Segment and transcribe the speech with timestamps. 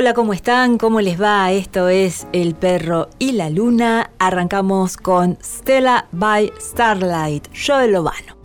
[0.00, 0.78] Hola, ¿cómo están?
[0.78, 1.52] ¿Cómo les va?
[1.52, 4.12] Esto es El Perro y la Luna.
[4.18, 8.39] Arrancamos con Stella by Starlight, Joel Lobano.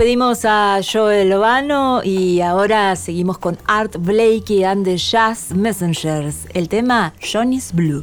[0.00, 6.46] Despedimos a Joel Lovano y ahora seguimos con Art Blakey and the Jazz Messengers.
[6.54, 8.02] El tema Johnny's Blue.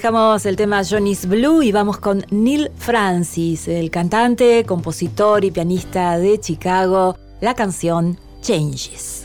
[0.00, 6.16] Dejamos el tema Johnny's Blue y vamos con Neil Francis, el cantante, compositor y pianista
[6.16, 9.19] de Chicago, la canción Changes.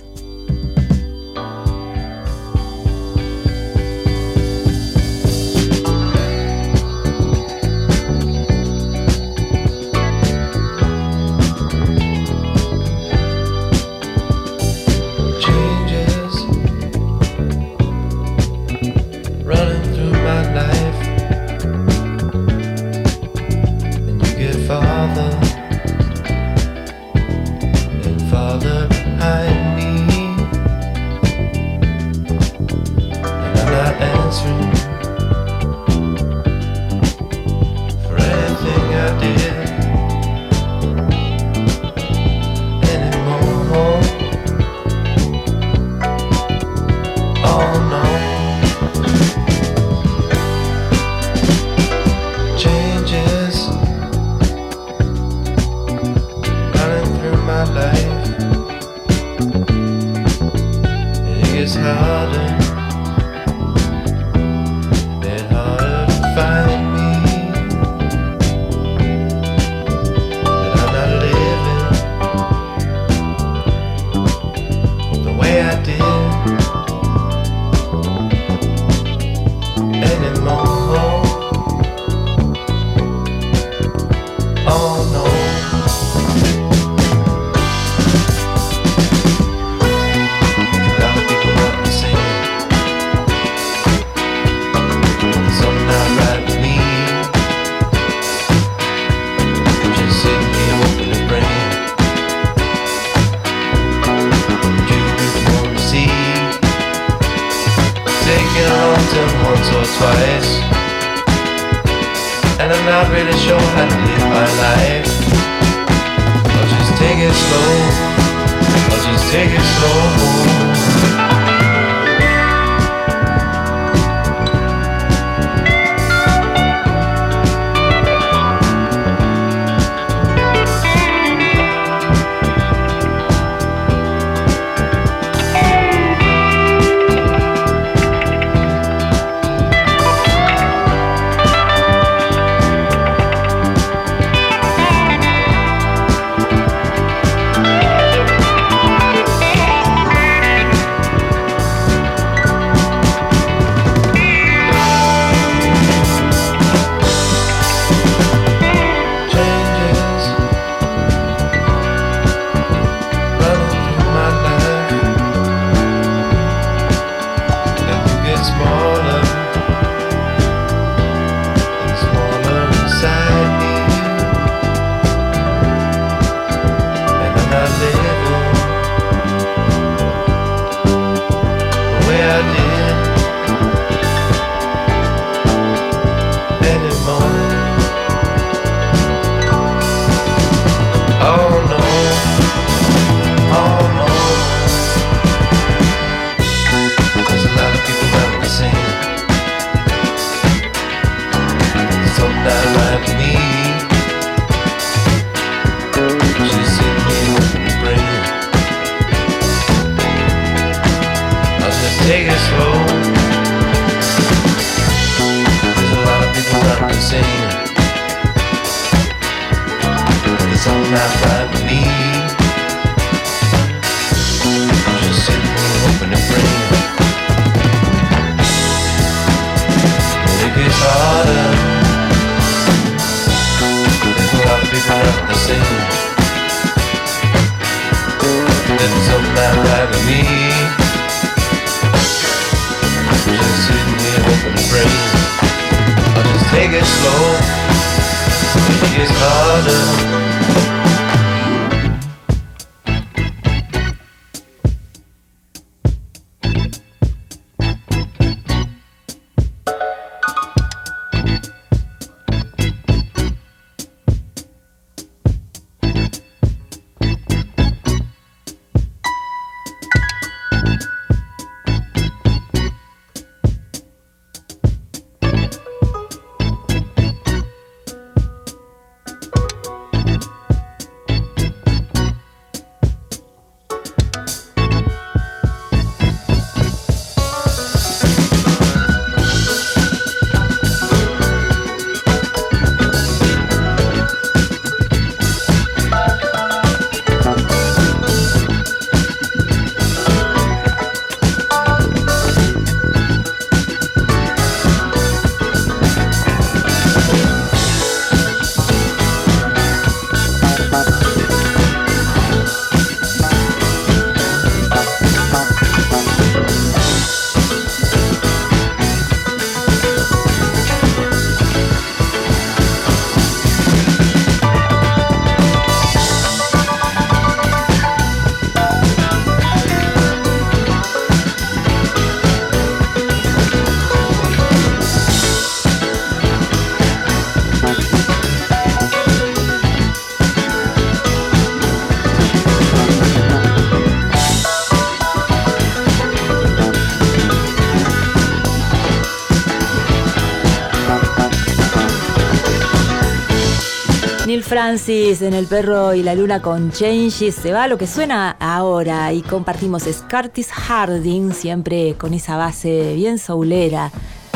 [354.44, 359.14] Francis en El Perro y la Luna con Changes se va lo que suena ahora
[359.14, 363.92] y compartimos es Curtis Harding, siempre con esa base bien soulera,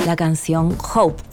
[0.05, 1.28] la canción Hopeful.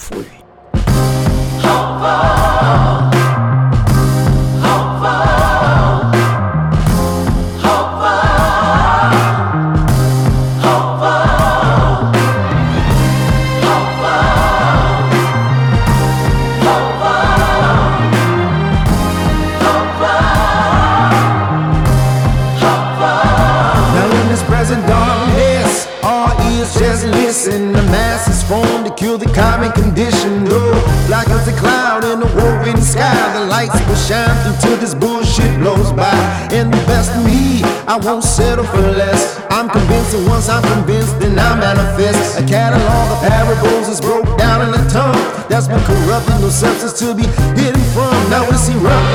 [34.06, 36.14] Shine through till this bullshit blows by.
[36.54, 39.42] And the best of me, I won't settle for less.
[39.50, 42.38] I'm convinced that once I'm convinced, then I manifest.
[42.38, 45.18] A catalog of parables is broke down in a tongue
[45.50, 47.26] that's been corrupted, no substance to be
[47.58, 48.14] hidden from.
[48.30, 49.06] Now it's see rough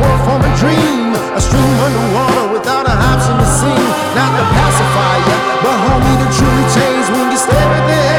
[0.00, 1.14] forth from a dream.
[1.36, 3.86] A stream underwater without an option to sing.
[4.18, 8.09] Not the pacifier, but homie, the truly change when you stare at the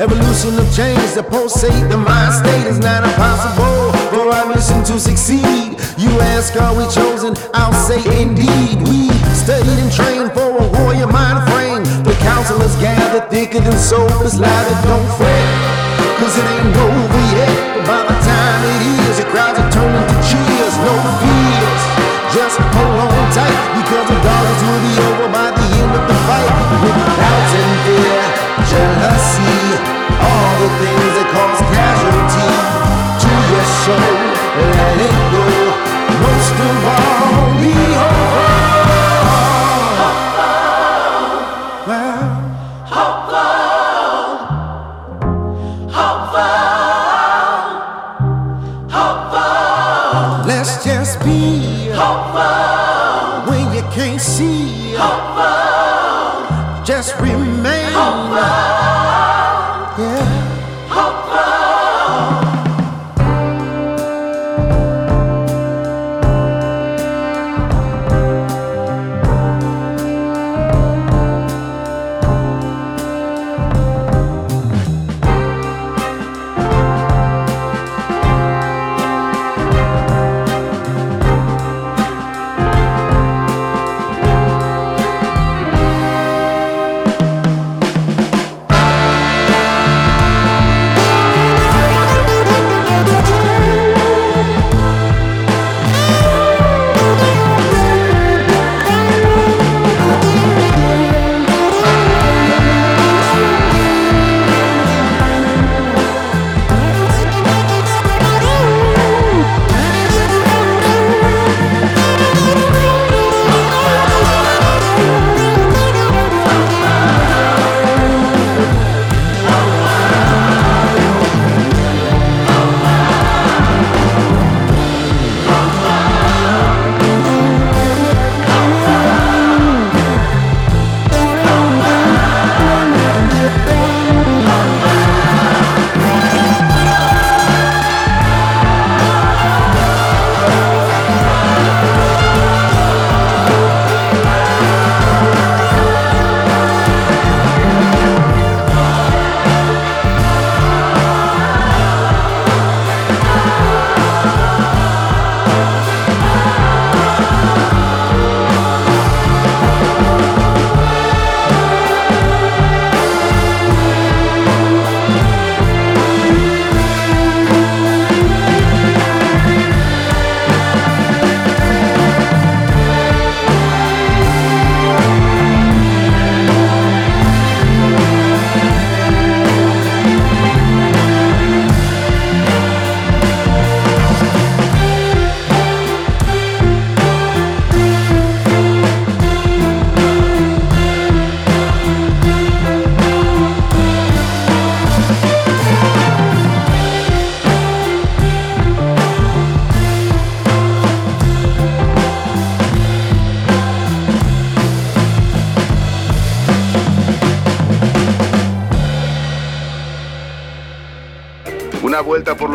[0.00, 4.96] Evolution of change that pulsate the mind state is not impossible for our mission to
[4.96, 5.76] succeed.
[6.00, 7.36] You ask, are we chosen?
[7.52, 8.80] I'll say indeed.
[8.88, 11.84] We studied and trained for a warrior mind frame.
[12.00, 15.52] The counselors gather thicker than sodas, louder, don't fret.
[16.16, 17.84] Cause it ain't over yet.
[17.84, 20.74] But by the time it is, the crowds are turning to cheers.
[20.80, 20.96] No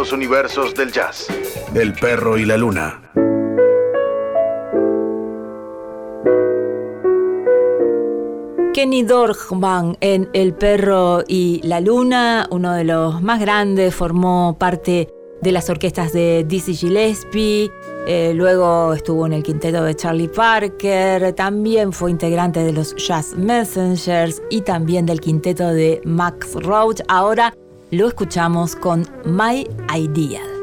[0.06, 1.26] los universos del jazz.
[1.74, 3.02] El perro y la luna.
[8.72, 15.10] Kenny Dorfman en El perro y la luna, uno de los más grandes, formó parte
[15.42, 17.72] de las orquestas de Dizzy Gillespie,
[18.06, 23.34] eh, luego estuvo en el quinteto de Charlie Parker, también fue integrante de los Jazz
[23.36, 27.02] Messengers y también del quinteto de Max Roach.
[27.08, 27.56] Ahora
[27.92, 30.55] lo escuchamos con My Ideal.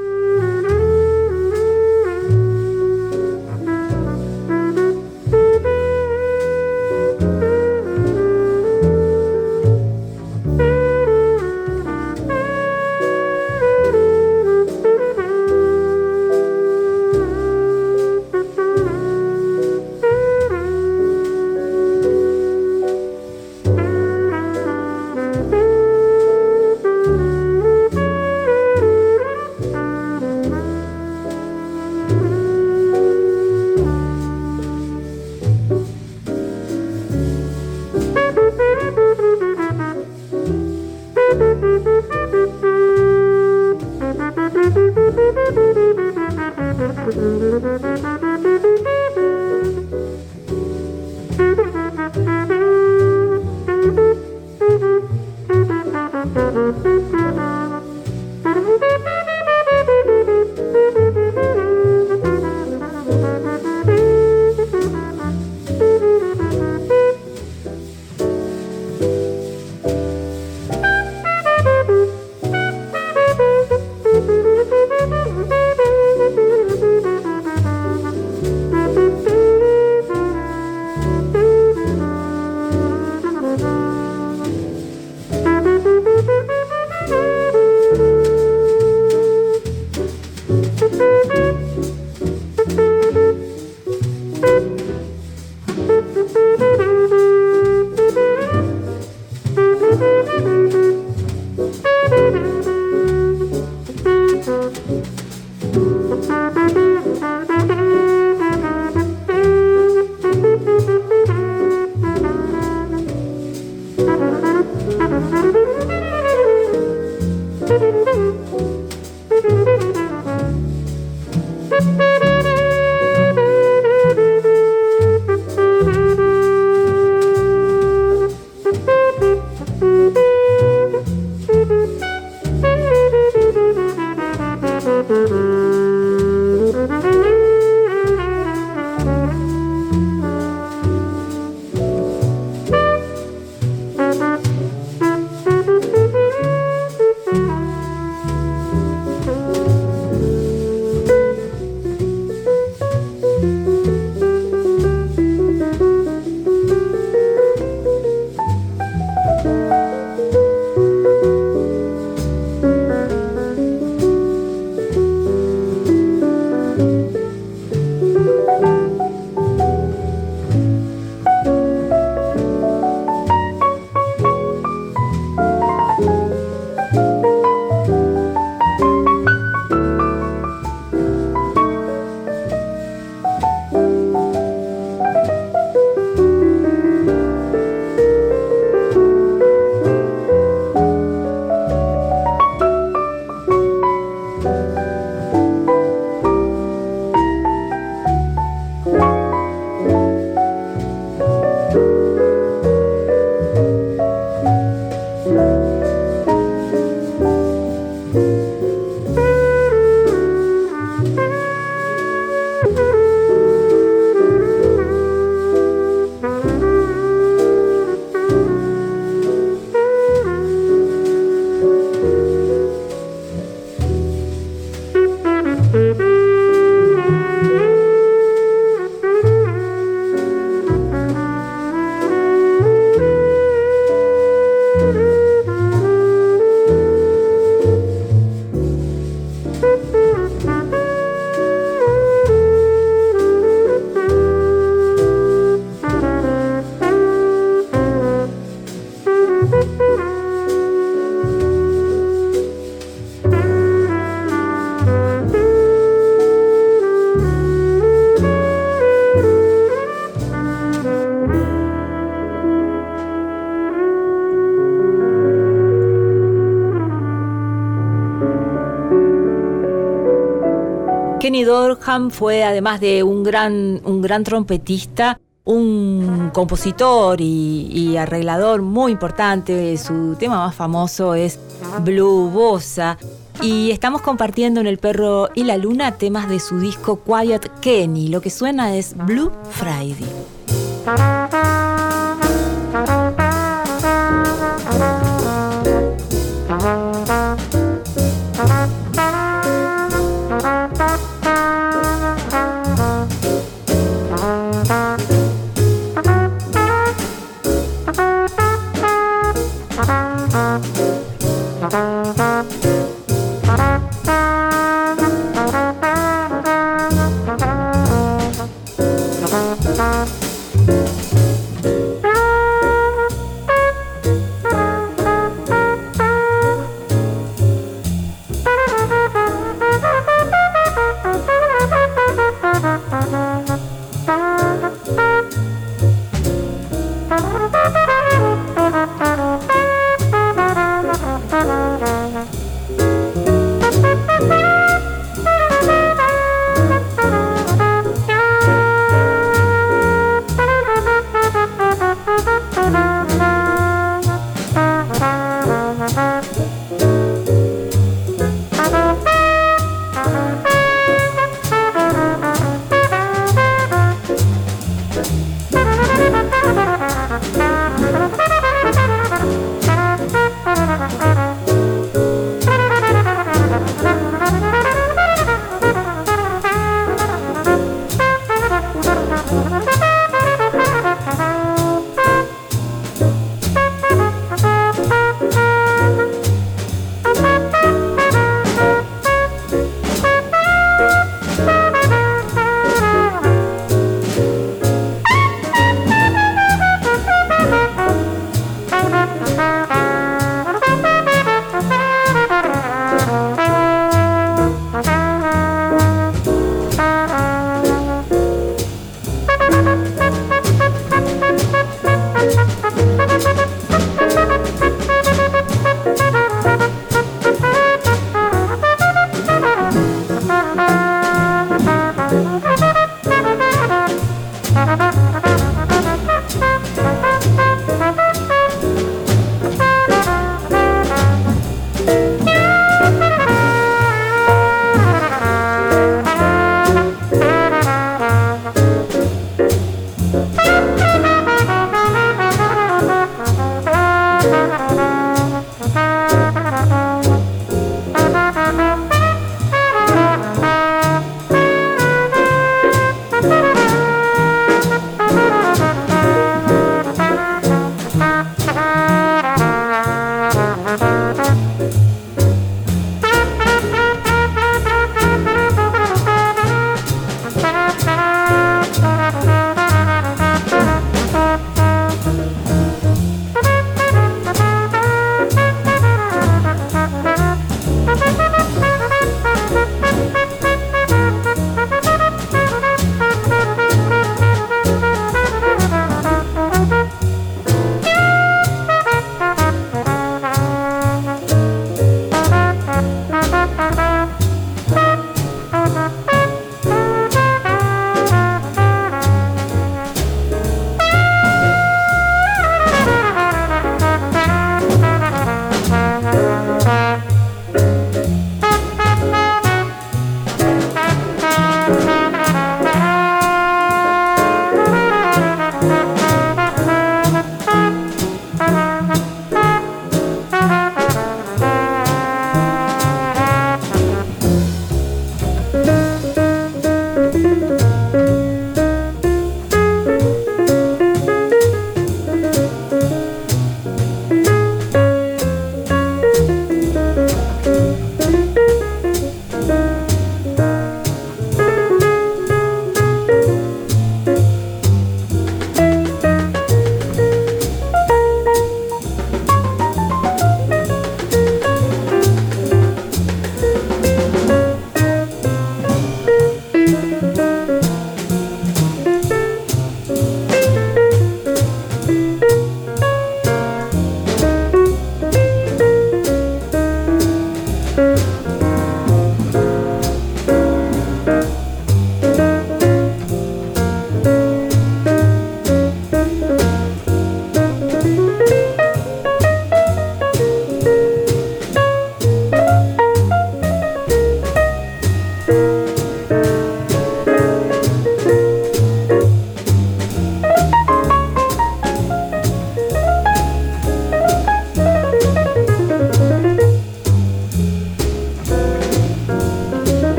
[271.44, 279.76] Dorham fue, además de un gran, un gran trompetista, un compositor y, arreglador muy importante.
[279.76, 281.38] Su tema más famoso es
[281.80, 282.98] Blue Bossa.
[283.40, 288.08] Y estamos compartiendo en El Perro y la Luna temas de su disco Quiet Kenny.
[288.08, 290.06] Lo que suena es Blue Friday.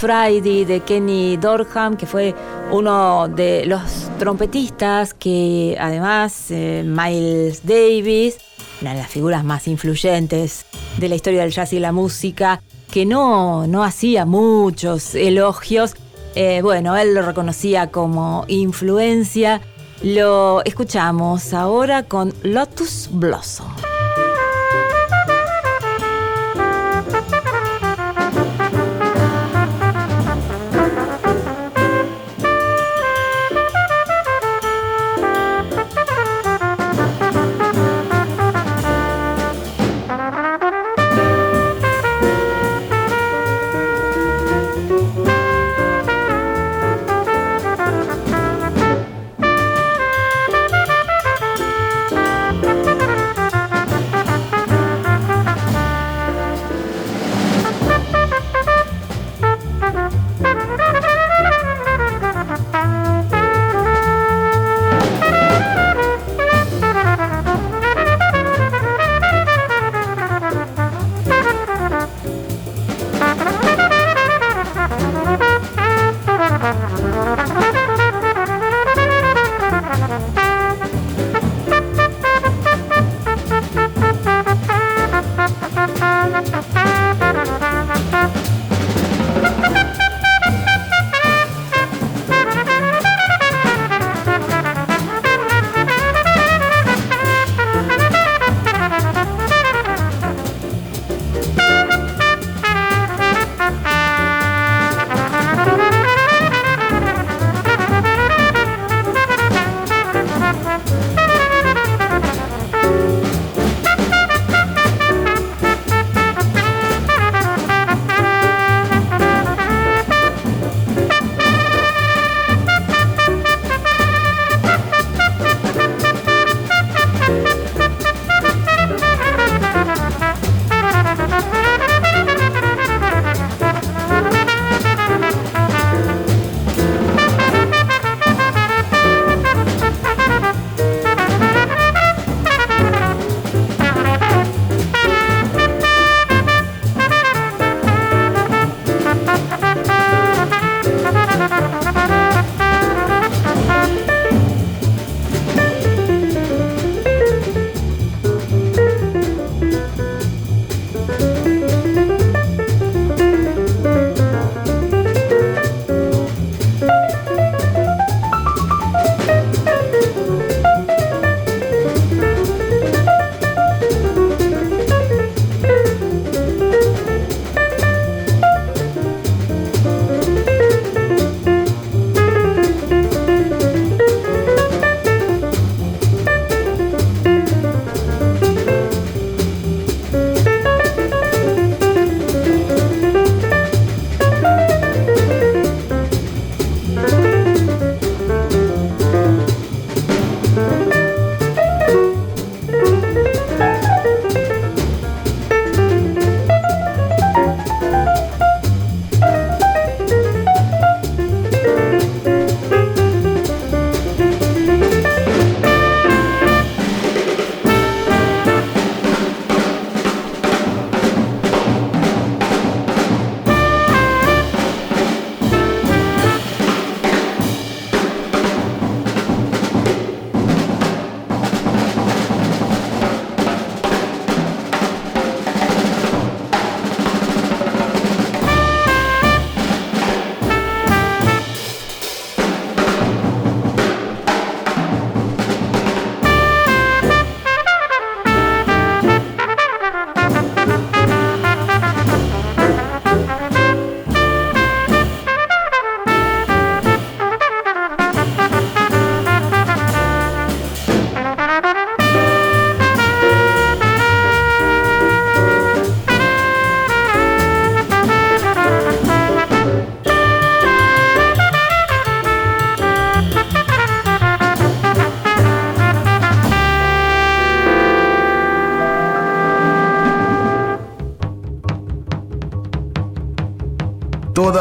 [0.00, 2.34] Friday de Kenny Dorham, que fue
[2.70, 3.82] uno de los
[4.18, 8.38] trompetistas que además eh, Miles Davis,
[8.80, 10.64] una de las figuras más influyentes
[10.96, 15.94] de la historia del jazz y la música, que no, no hacía muchos elogios.
[16.34, 19.60] Eh, bueno, él lo reconocía como influencia.
[20.02, 23.89] Lo escuchamos ahora con Lotus Blossom.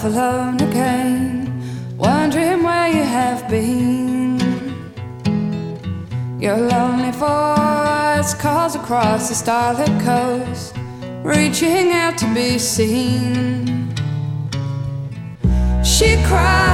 [0.00, 4.38] Yourself alone again, wondering where you have been.
[6.40, 10.74] Your lonely voice calls across the starlit coast,
[11.22, 13.94] reaching out to be seen.
[15.84, 16.69] She cries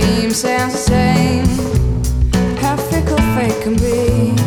[0.00, 1.46] scream sounds the same.
[2.56, 4.43] How fickle fate can be.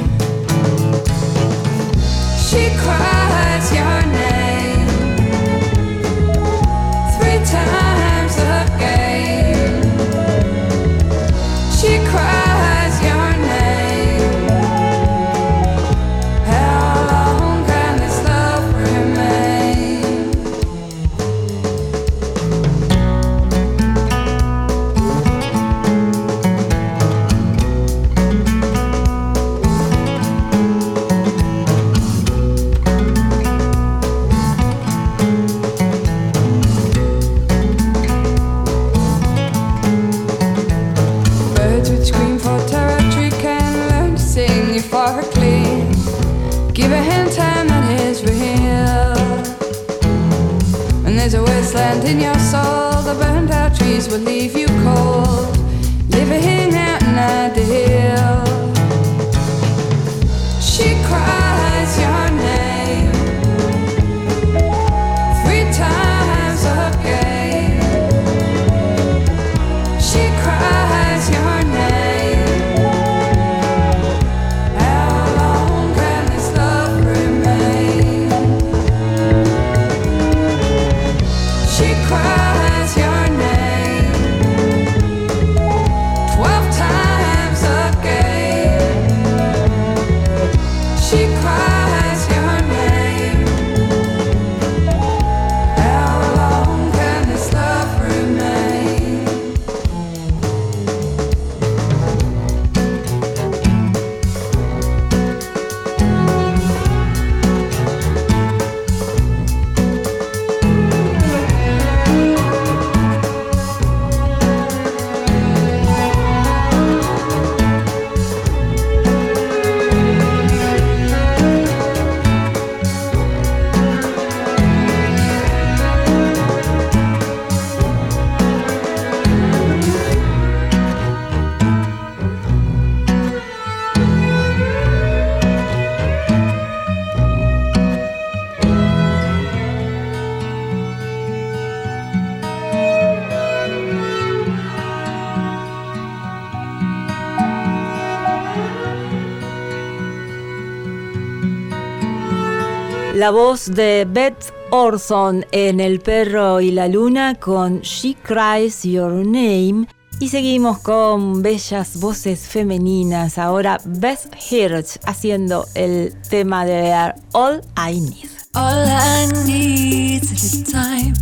[153.28, 159.11] La voz de Beth Orson en El perro y la luna con She Cries Your
[159.11, 159.86] Name.
[160.21, 163.38] Y seguimos con bellas voces femeninas.
[163.38, 168.30] Ahora Beth Hirsch haciendo el tema de All I Need.
[168.53, 171.13] All I need is time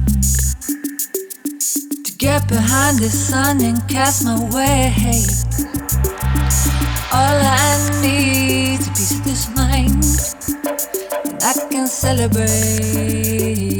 [2.03, 4.93] to get behind the sun and cast my way.
[7.11, 9.44] All I need is this
[12.05, 13.74] celebrate.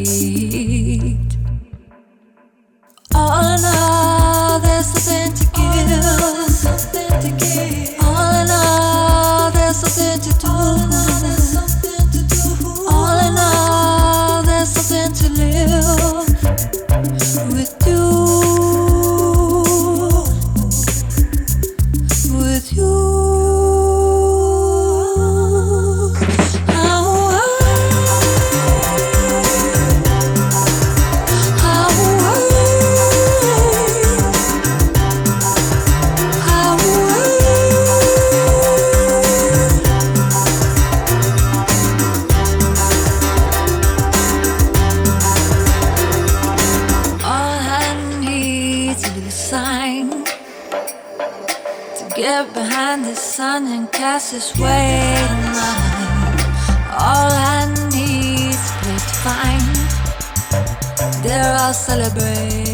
[54.34, 56.40] And cast its weight on mine.
[56.92, 59.76] All I need is a place to find.
[61.24, 62.65] There I'll celebrate.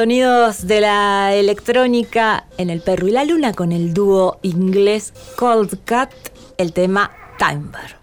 [0.00, 5.76] Sonidos de la electrónica en El Perro y la Luna con el dúo inglés Cold
[5.86, 6.08] Cut,
[6.56, 7.99] el tema Timber.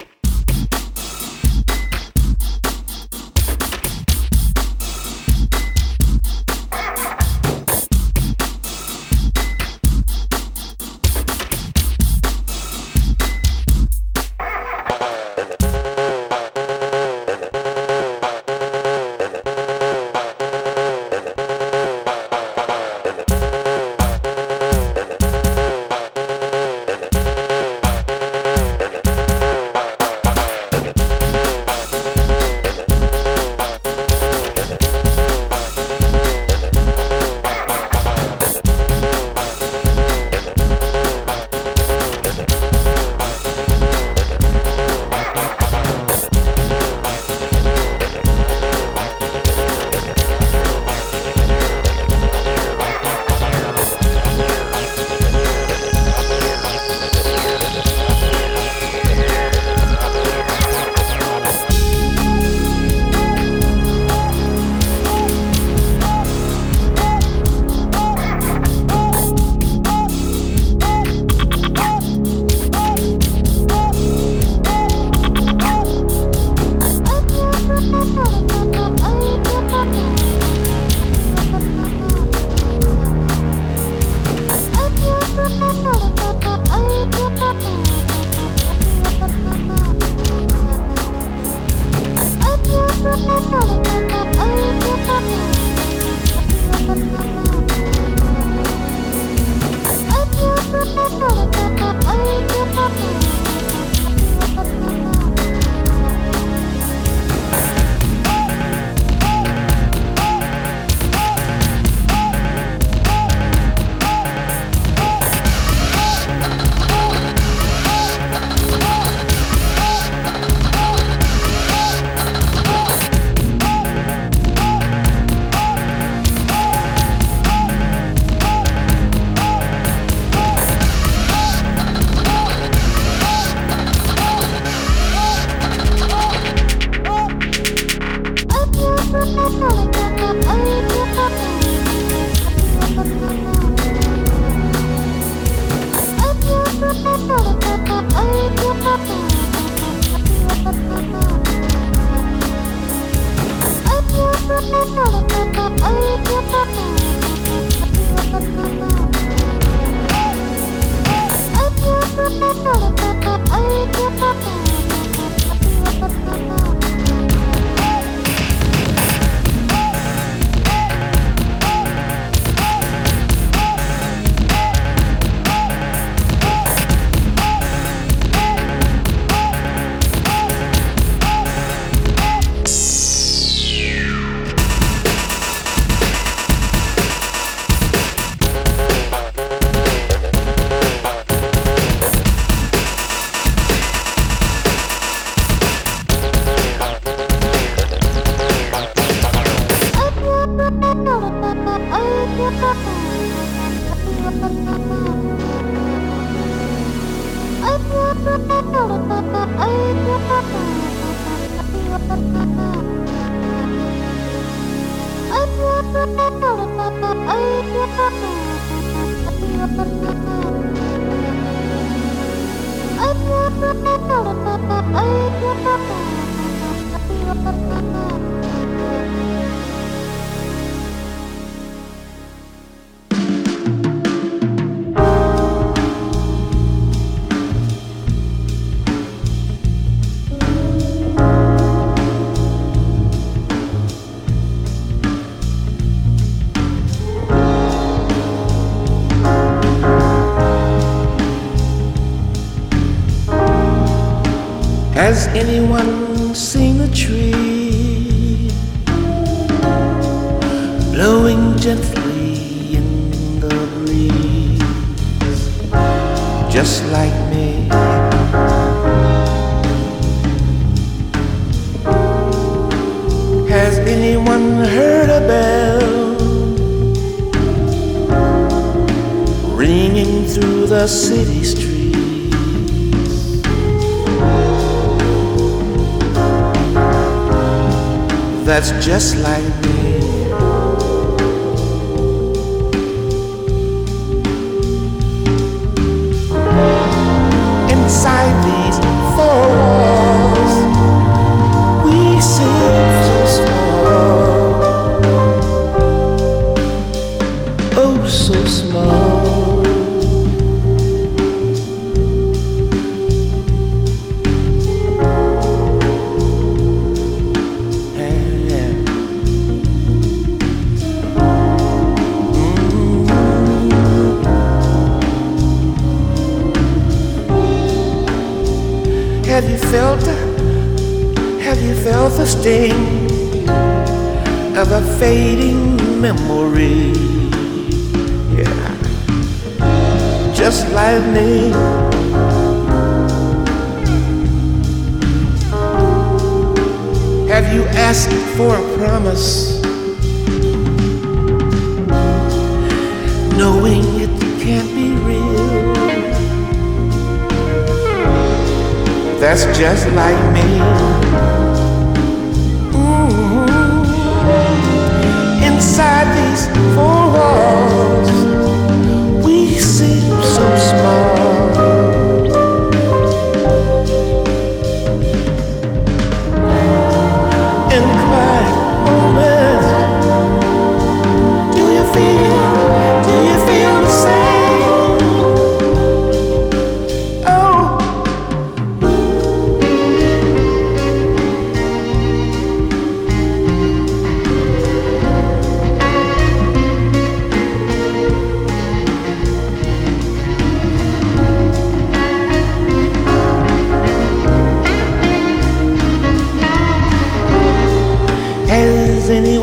[255.38, 255.97] Anyone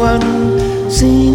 [0.05, 0.20] anh
[0.90, 1.34] xin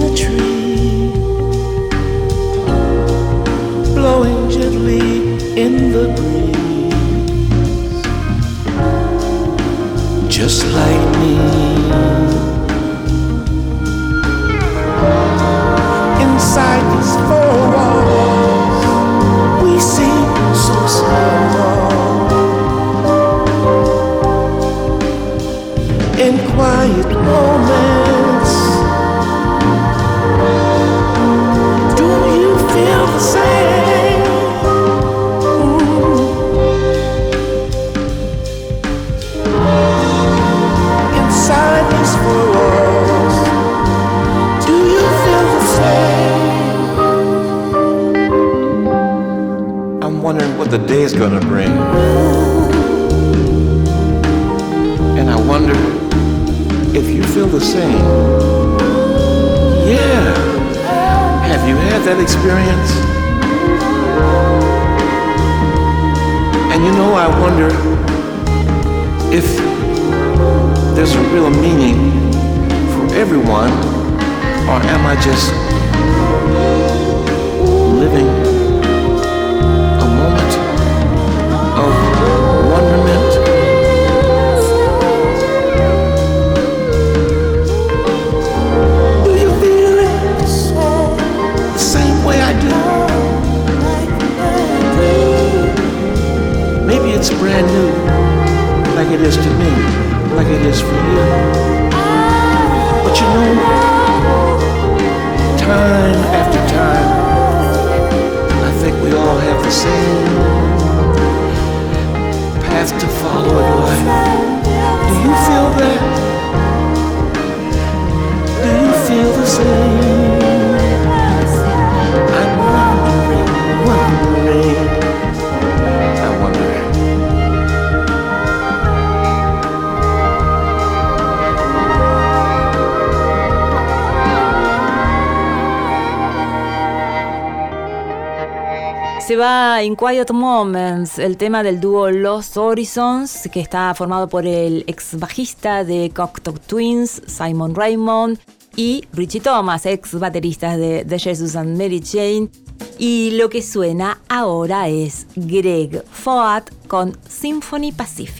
[139.84, 145.18] In Quiet Moments, el tema del dúo Los Horizons, que está formado por el ex
[145.18, 148.40] bajista de Cocteau Twins, Simon Raymond,
[148.76, 152.50] y Richie Thomas, ex baterista de The Jesus and Mary Jane.
[152.98, 158.39] Y lo que suena ahora es Greg Foat con Symphony Pacific.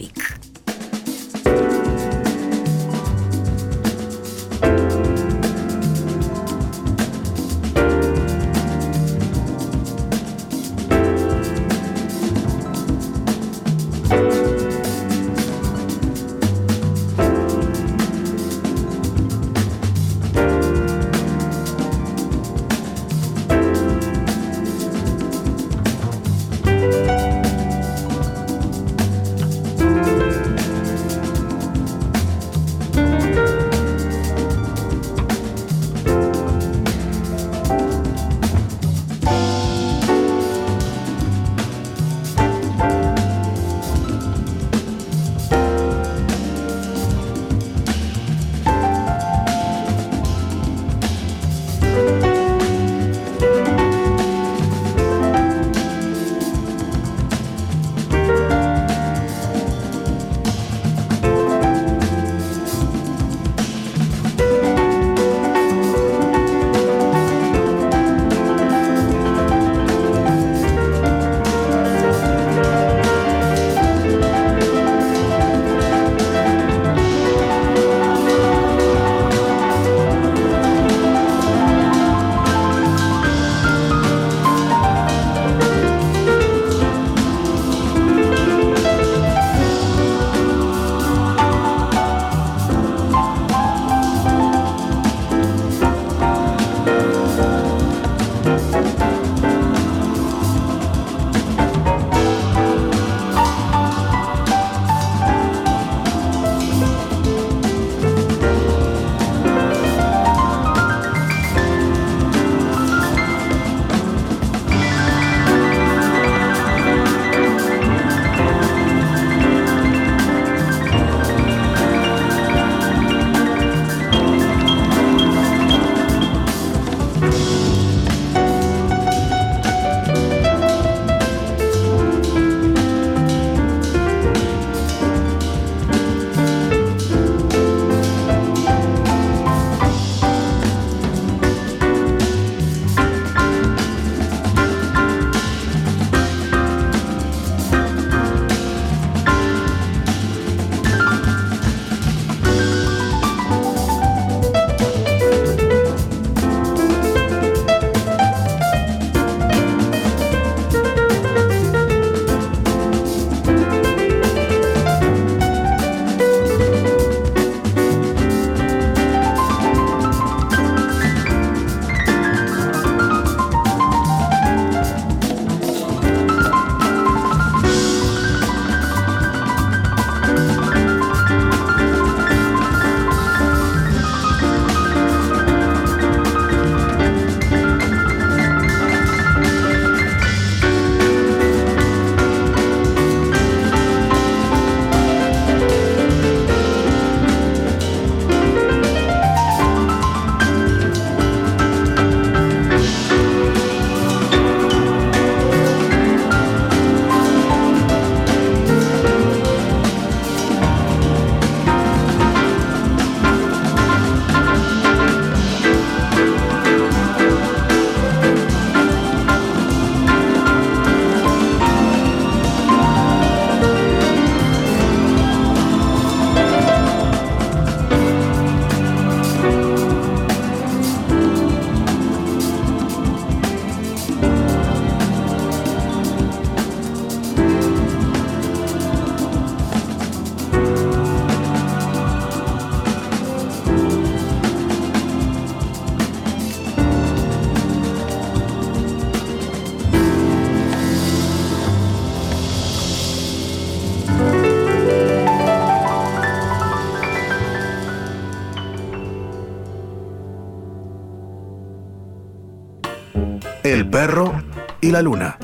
[263.90, 264.32] Perro
[264.80, 265.36] y la luna.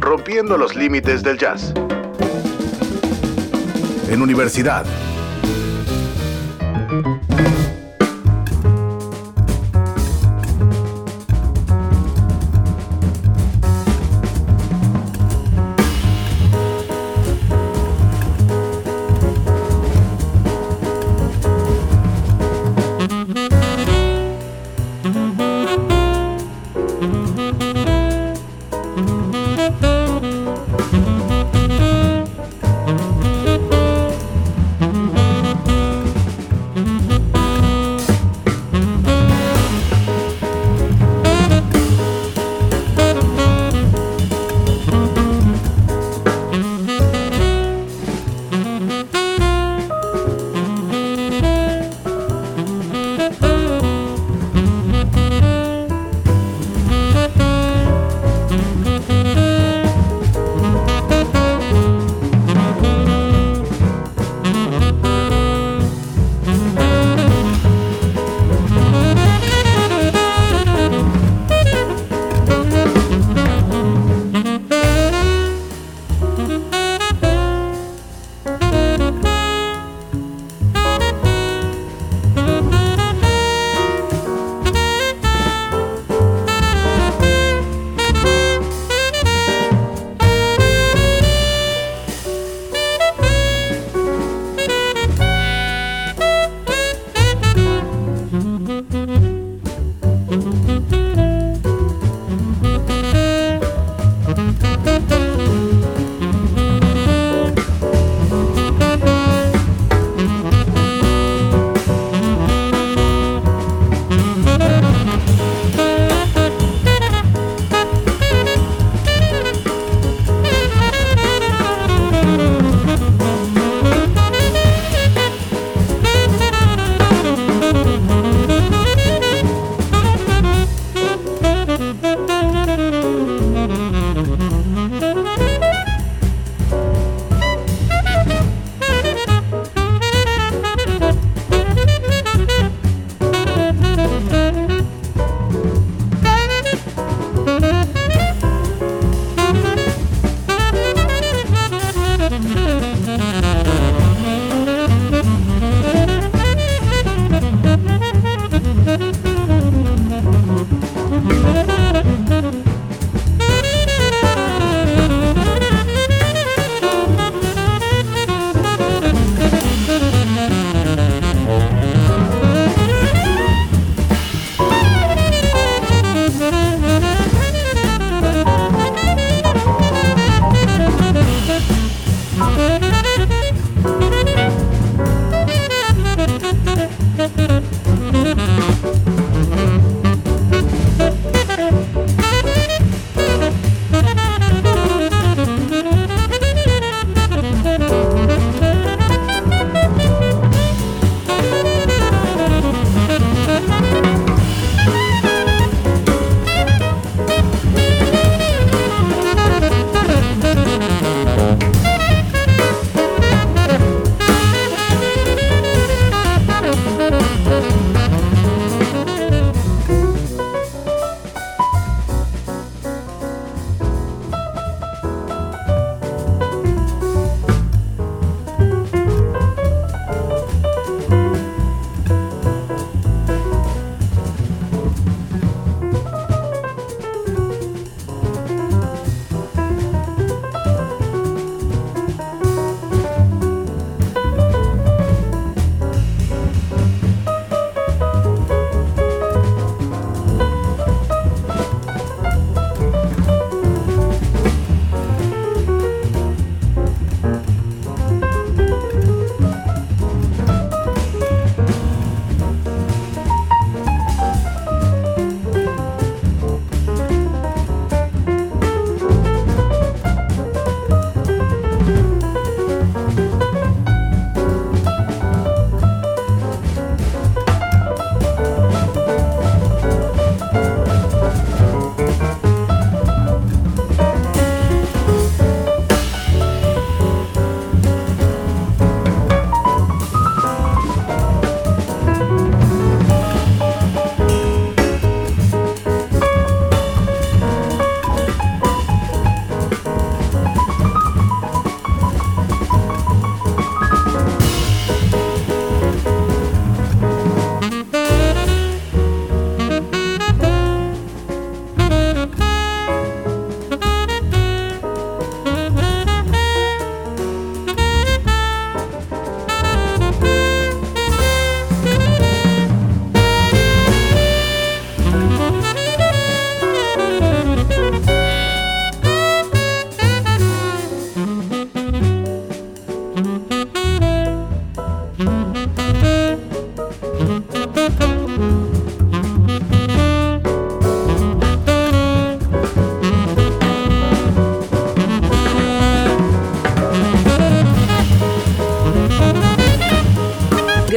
[0.00, 1.72] Rompiendo los límites del jazz.
[4.08, 4.84] En universidad.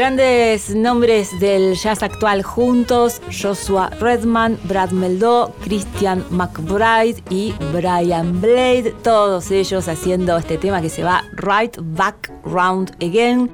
[0.03, 8.93] Grandes nombres del jazz actual juntos, Joshua Redman, Brad Meldó, Christian McBride y Brian Blade,
[9.01, 13.49] todos ellos haciendo este tema que se va Right Back Round Again.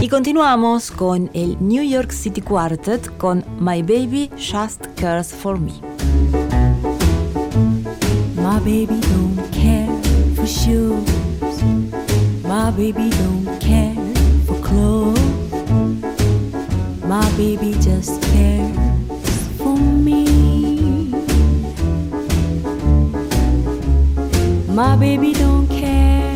[0.00, 5.72] Y continuamos con el New York City Quartet con My Baby Just Cares for Me.
[8.36, 9.88] My baby don't care
[10.36, 11.15] for shoes.
[12.66, 13.94] My baby don't care
[14.44, 15.52] for clothes.
[17.04, 18.76] My baby just cares
[19.56, 20.24] for me.
[24.66, 26.34] My baby don't care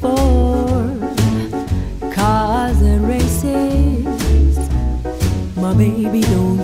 [0.00, 0.90] for
[2.12, 4.58] cars and races.
[5.56, 6.55] My baby don't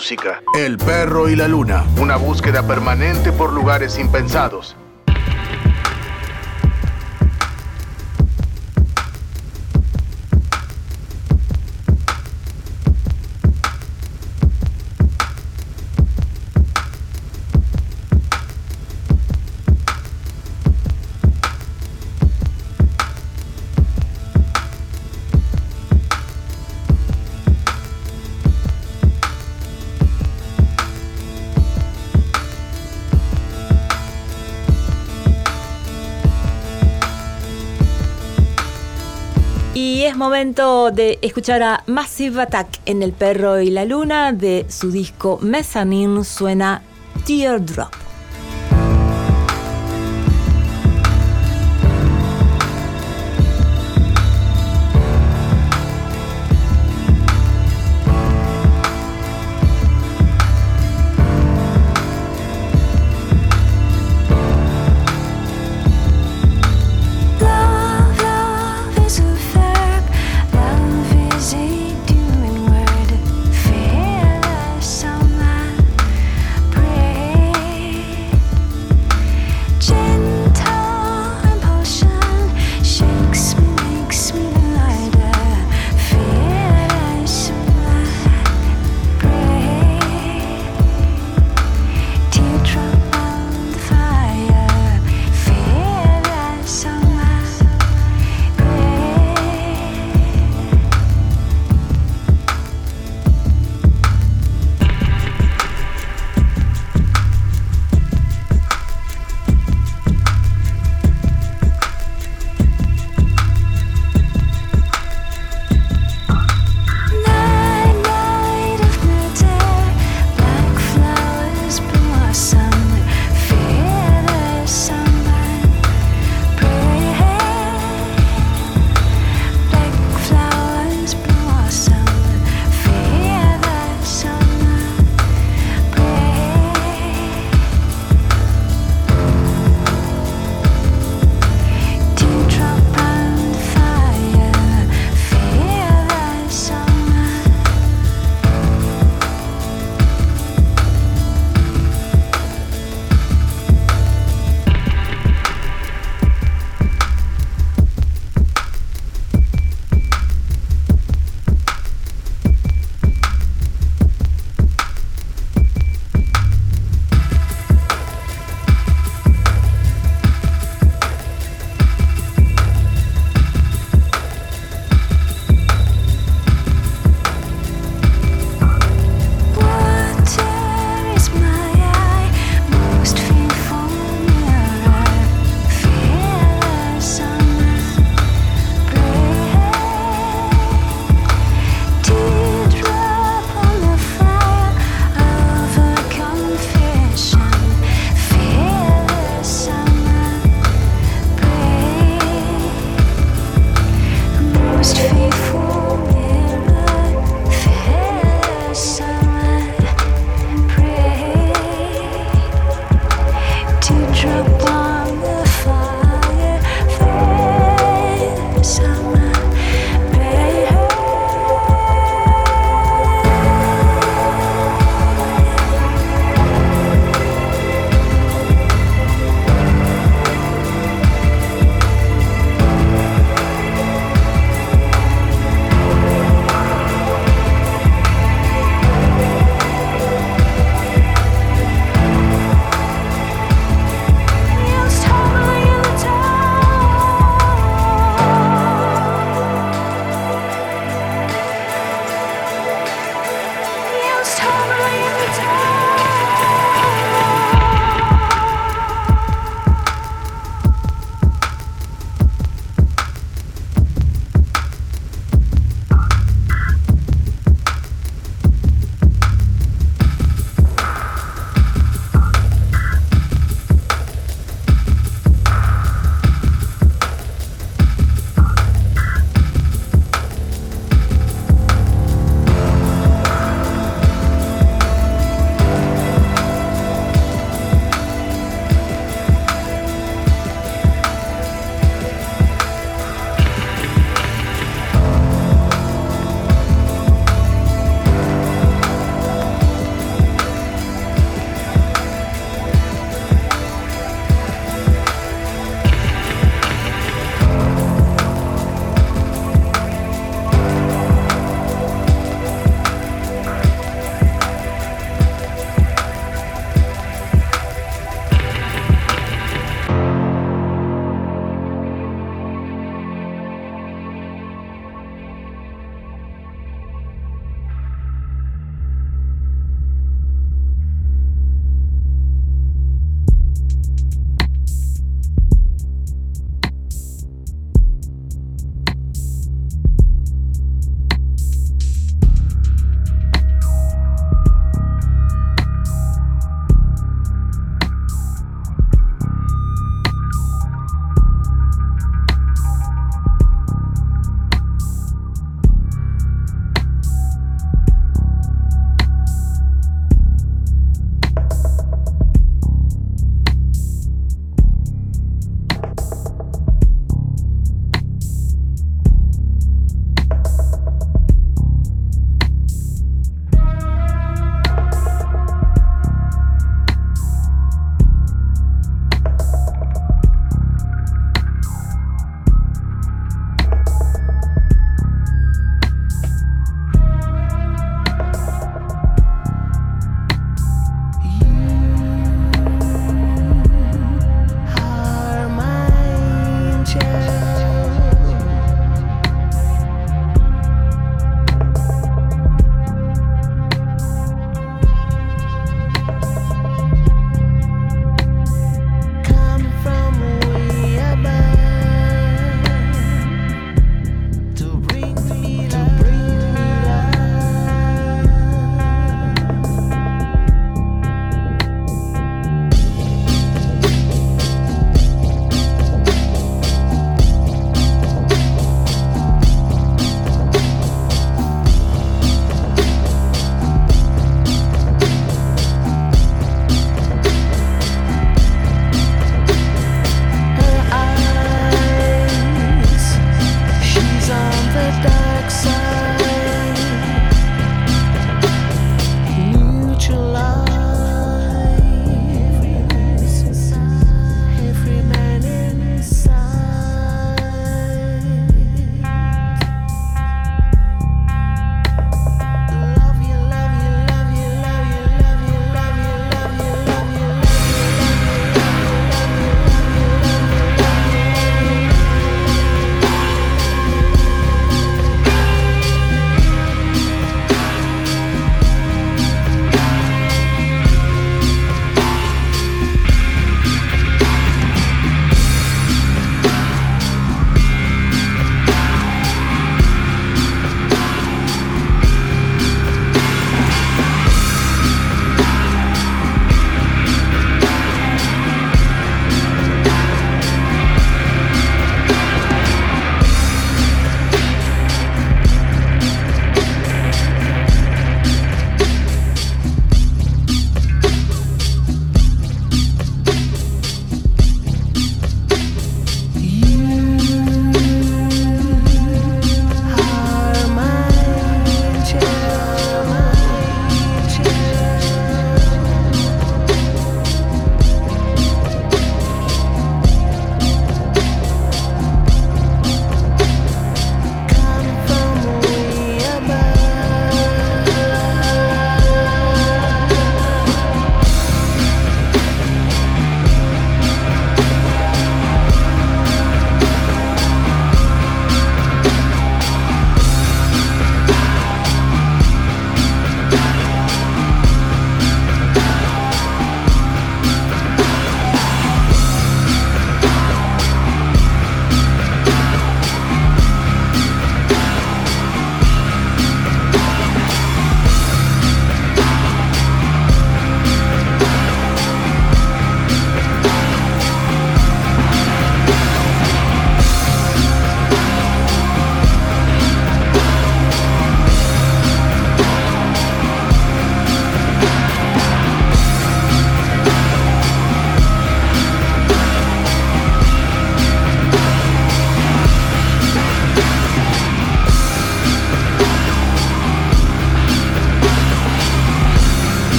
[0.00, 0.42] música.
[0.56, 1.84] El perro y la luna.
[1.98, 4.74] Una búsqueda permanente por lugares impensados.
[40.20, 45.38] Momento de escuchar a Massive Attack en El perro y la luna de su disco
[45.40, 46.82] Mezzanine suena
[47.24, 47.99] Teardrop.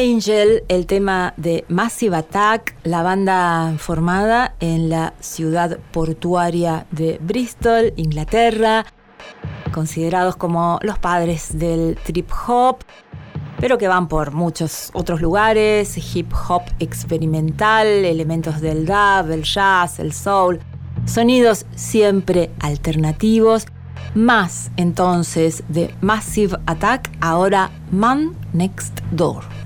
[0.00, 7.92] Angel, el tema de Massive Attack, la banda formada en la ciudad portuaria de Bristol,
[7.96, 8.86] Inglaterra,
[9.72, 12.78] considerados como los padres del trip hop,
[13.58, 19.98] pero que van por muchos otros lugares, hip hop experimental, elementos del dub, el jazz,
[19.98, 20.60] el soul,
[21.04, 23.66] sonidos siempre alternativos,
[24.14, 29.59] más entonces de Massive Attack, ahora Man Next Door.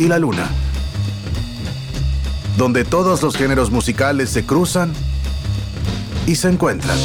[0.00, 0.48] Y la luna.
[2.56, 4.92] Donde todos los géneros musicales se cruzan
[6.26, 6.96] y se encuentran.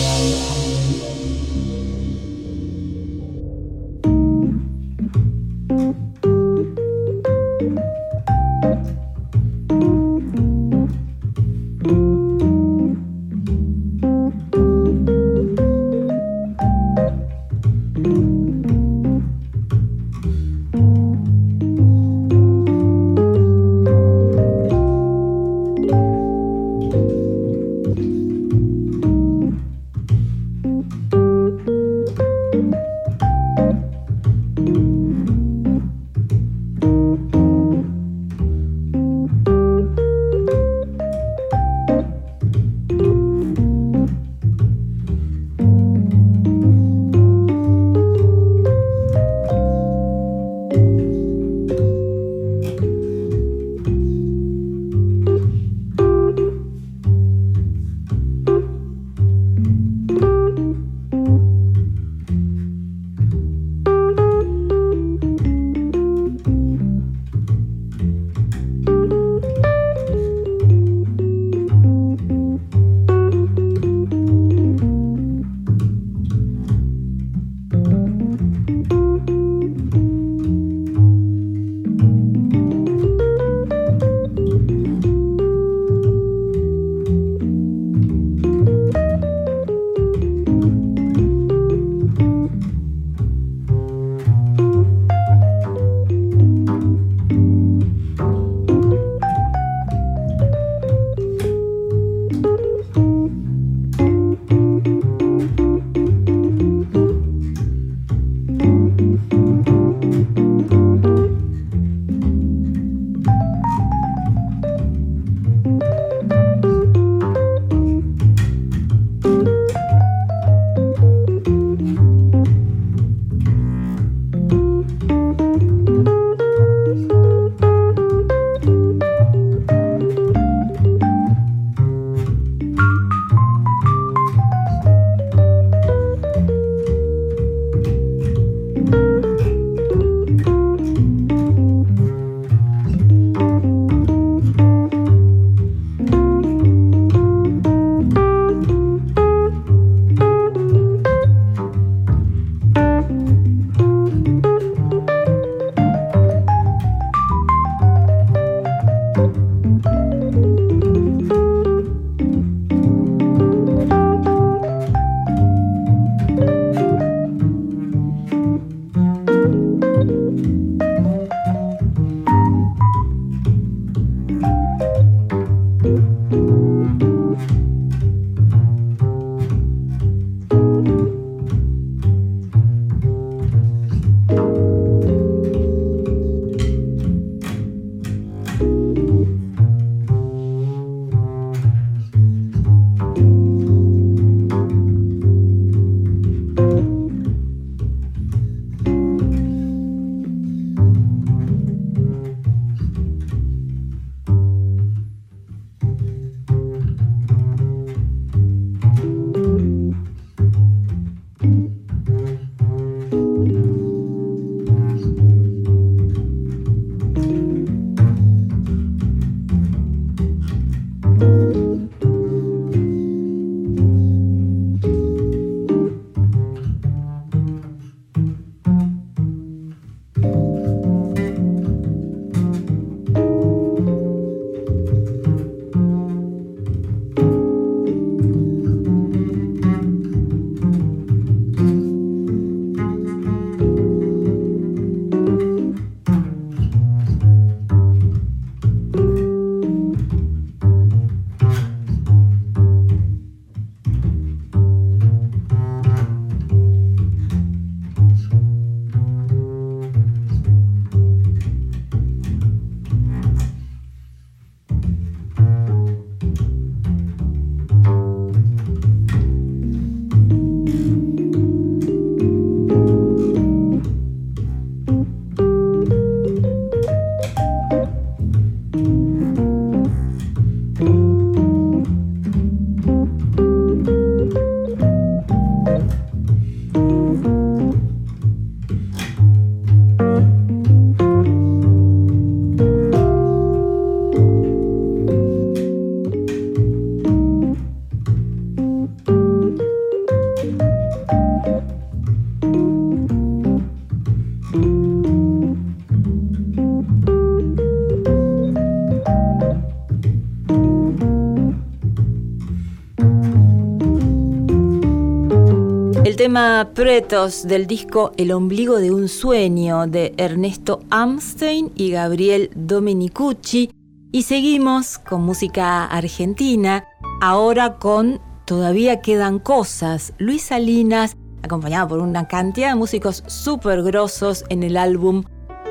[316.36, 323.72] Tema Pretos del disco El ombligo de un sueño de Ernesto Amstein y Gabriel Domenicucci.
[324.12, 326.90] Y seguimos con música argentina,
[327.22, 330.12] ahora con Todavía quedan cosas.
[330.18, 335.24] Luis Salinas, acompañado por una cantidad de músicos súper grosos en el álbum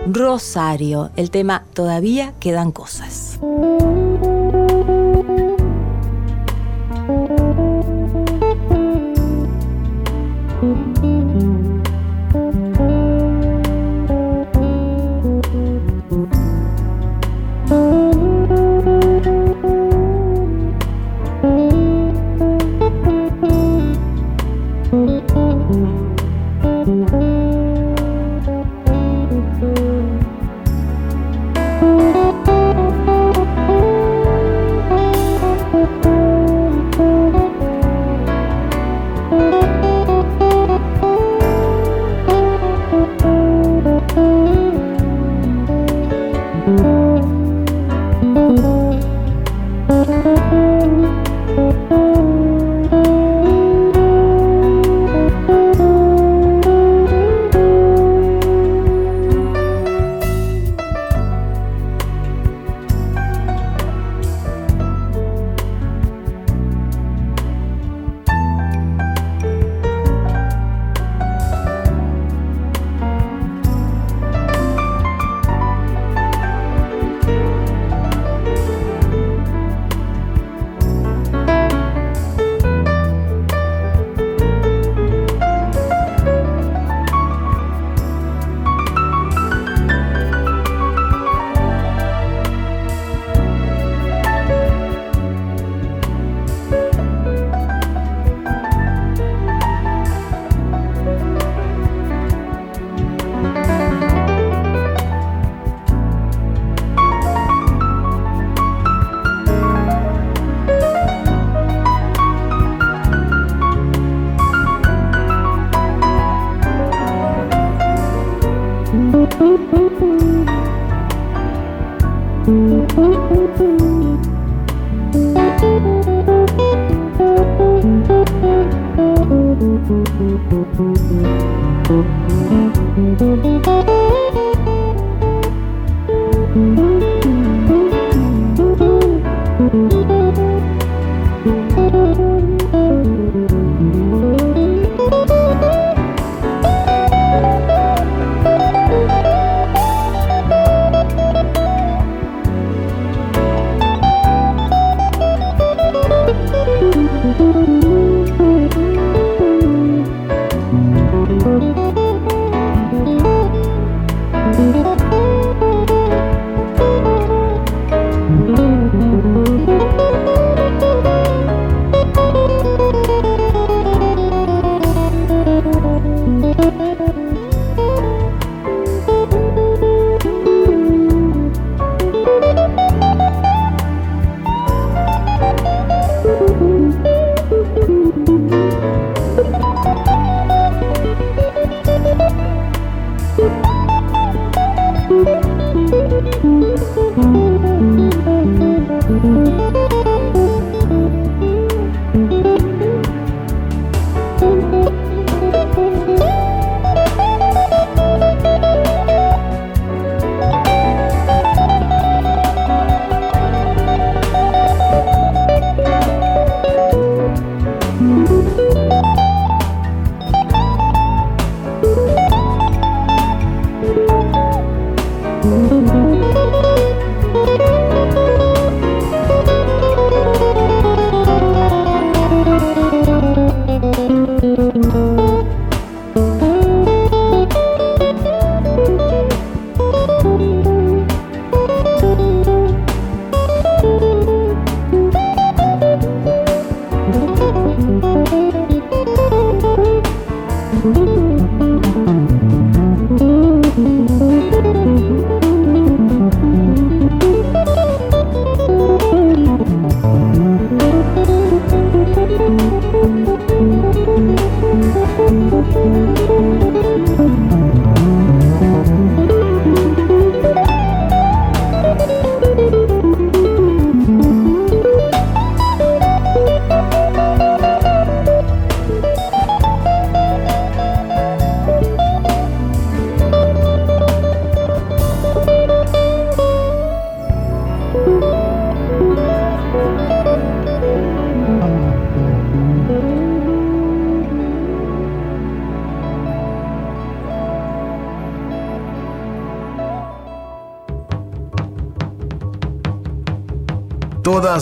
[0.06, 1.10] Rosario.
[1.16, 3.38] El tema Todavía quedan cosas.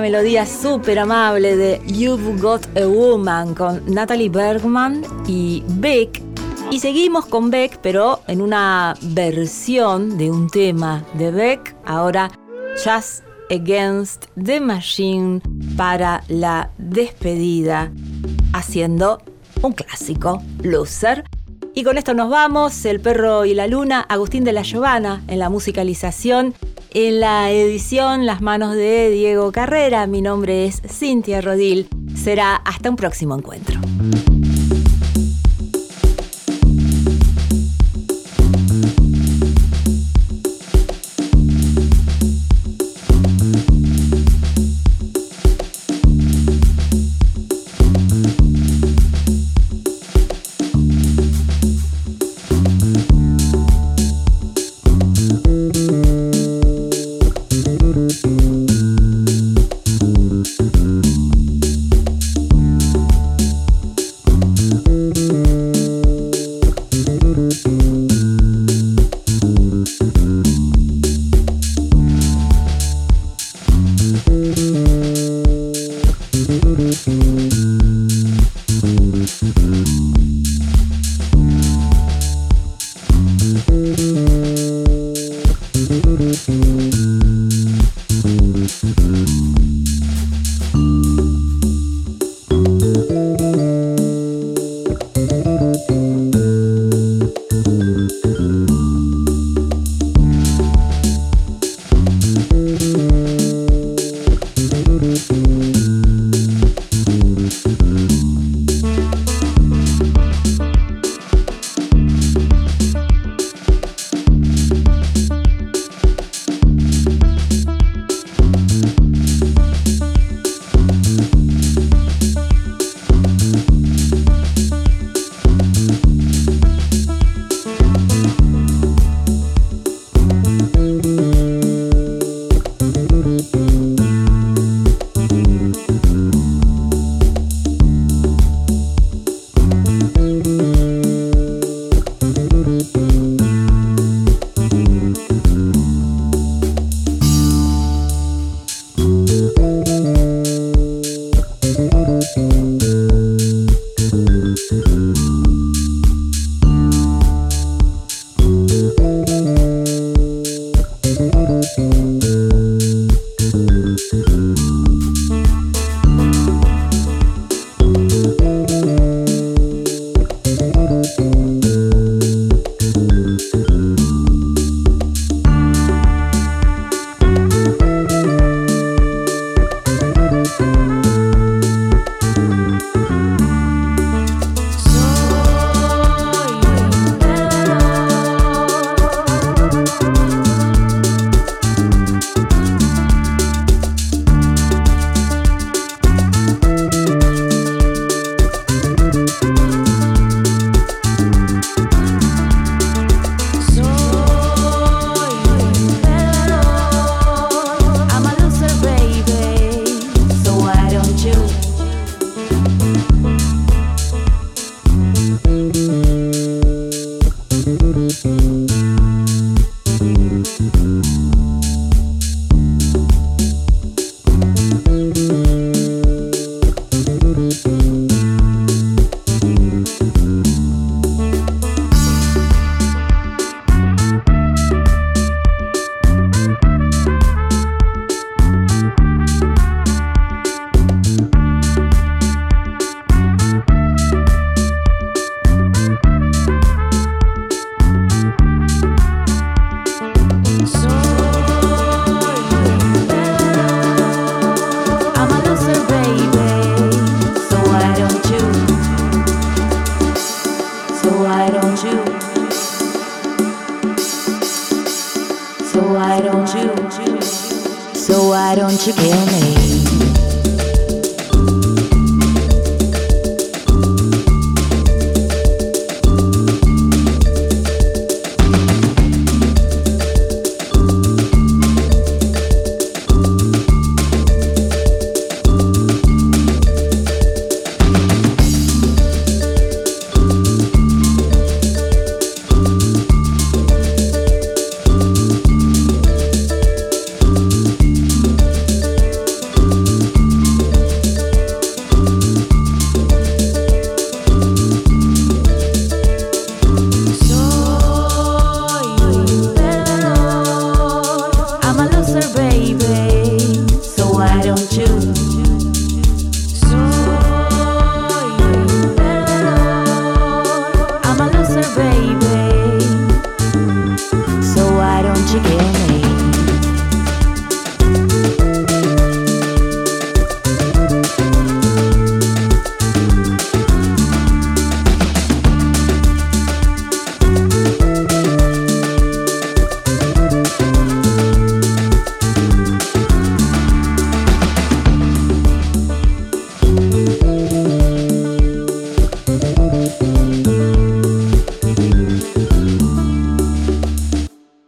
[0.00, 6.22] Melodía súper amable de You've Got a Woman con Natalie Bergman y Beck.
[6.70, 12.30] Y seguimos con Beck, pero en una versión de un tema de Beck, ahora
[12.76, 15.40] Just Against the Machine
[15.76, 17.92] para la despedida,
[18.52, 19.22] haciendo
[19.62, 21.24] un clásico, Loser.
[21.74, 25.38] Y con esto nos vamos, El Perro y la Luna, Agustín de la Giovanna en
[25.38, 26.54] la musicalización,
[26.94, 30.06] en la edición Las manos de Diego Carrera.
[30.06, 31.88] Mi nombre es Cintia Rodil.
[32.14, 33.63] Será hasta un próximo encuentro.